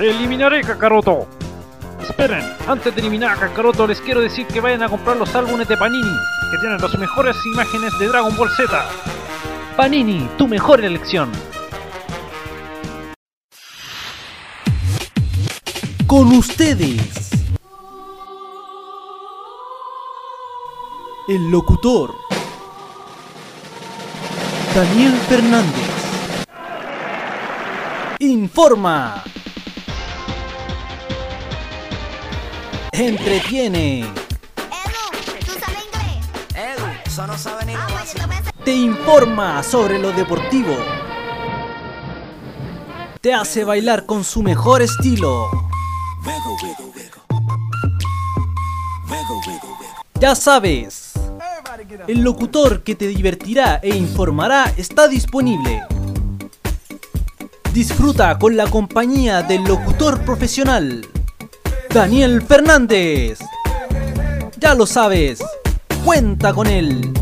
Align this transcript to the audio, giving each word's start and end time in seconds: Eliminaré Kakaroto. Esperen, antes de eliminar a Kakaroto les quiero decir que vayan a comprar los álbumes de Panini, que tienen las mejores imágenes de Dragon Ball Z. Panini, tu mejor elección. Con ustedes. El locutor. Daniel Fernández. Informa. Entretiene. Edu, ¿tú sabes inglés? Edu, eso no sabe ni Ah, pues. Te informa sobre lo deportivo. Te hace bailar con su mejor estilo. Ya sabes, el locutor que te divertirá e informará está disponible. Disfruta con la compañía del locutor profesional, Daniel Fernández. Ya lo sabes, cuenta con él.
Eliminaré 0.00 0.62
Kakaroto. 0.62 1.28
Esperen, 2.02 2.44
antes 2.66 2.94
de 2.94 3.00
eliminar 3.00 3.36
a 3.36 3.40
Kakaroto 3.40 3.86
les 3.86 4.00
quiero 4.00 4.20
decir 4.20 4.46
que 4.46 4.60
vayan 4.60 4.82
a 4.82 4.88
comprar 4.88 5.16
los 5.16 5.34
álbumes 5.34 5.68
de 5.68 5.76
Panini, 5.76 6.16
que 6.50 6.58
tienen 6.58 6.80
las 6.80 6.98
mejores 6.98 7.36
imágenes 7.46 7.98
de 7.98 8.08
Dragon 8.08 8.36
Ball 8.36 8.50
Z. 8.50 8.84
Panini, 9.76 10.28
tu 10.36 10.48
mejor 10.48 10.84
elección. 10.84 11.30
Con 16.06 16.32
ustedes. 16.32 17.30
El 21.28 21.50
locutor. 21.50 22.14
Daniel 24.74 25.12
Fernández. 25.28 25.90
Informa. 28.18 29.22
Entretiene. 33.00 34.00
Edu, 34.00 34.12
¿tú 35.46 35.52
sabes 35.58 35.84
inglés? 35.86 36.28
Edu, 36.54 36.84
eso 37.06 37.26
no 37.26 37.38
sabe 37.38 37.64
ni 37.64 37.72
Ah, 37.72 37.86
pues. 37.88 38.14
Te 38.62 38.74
informa 38.74 39.62
sobre 39.62 39.98
lo 39.98 40.12
deportivo. 40.12 40.76
Te 43.22 43.32
hace 43.32 43.64
bailar 43.64 44.04
con 44.04 44.22
su 44.22 44.42
mejor 44.42 44.82
estilo. 44.82 45.48
Ya 50.20 50.34
sabes, 50.34 51.12
el 52.06 52.20
locutor 52.20 52.82
que 52.82 52.96
te 52.96 53.06
divertirá 53.06 53.80
e 53.82 53.96
informará 53.96 54.74
está 54.76 55.08
disponible. 55.08 55.82
Disfruta 57.72 58.38
con 58.38 58.58
la 58.58 58.66
compañía 58.66 59.42
del 59.42 59.64
locutor 59.64 60.20
profesional, 60.20 61.00
Daniel 61.92 62.40
Fernández. 62.42 63.40
Ya 64.58 64.74
lo 64.74 64.86
sabes, 64.86 65.42
cuenta 66.04 66.52
con 66.52 66.68
él. 66.68 67.12